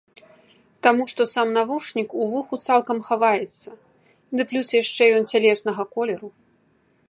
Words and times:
Таму 0.85 1.03
што 1.11 1.21
сам 1.33 1.47
навушнік 1.57 2.15
у 2.23 2.29
вуху 2.31 2.55
цалкам 2.67 2.97
хаваецца, 3.09 3.69
ды 4.39 4.49
плюс 4.55 4.67
яшчэ 4.81 5.03
ён 5.19 5.23
цялеснага 5.35 5.83
колеру. 5.97 6.29